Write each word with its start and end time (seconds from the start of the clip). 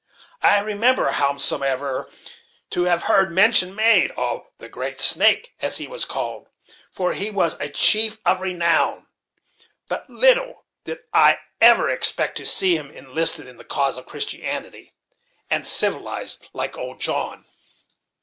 I 0.41 0.57
remember, 0.59 1.11
howsomever, 1.11 2.09
to 2.71 2.83
have 2.85 3.03
heard 3.03 3.31
mention 3.31 3.75
made 3.75 4.09
of 4.17 4.47
the 4.57 4.67
'Great 4.67 4.99
Snake,' 4.99 5.53
as 5.61 5.77
he 5.77 5.87
was 5.87 6.05
called, 6.05 6.47
for 6.91 7.13
he 7.13 7.29
was 7.29 7.55
a 7.59 7.69
chief 7.69 8.17
of 8.25 8.41
renown; 8.41 9.05
but 9.87 10.09
little 10.09 10.65
did 10.85 11.01
I 11.13 11.37
ever 11.61 11.87
expect 11.87 12.35
to 12.37 12.47
see 12.47 12.75
him 12.75 12.89
enlisted 12.89 13.45
in 13.45 13.57
the 13.57 13.63
cause 13.63 13.95
of 13.95 14.07
Christianity, 14.07 14.95
and 15.51 15.67
civilized 15.67 16.49
like 16.51 16.75
old 16.79 16.99
John." 16.99 17.45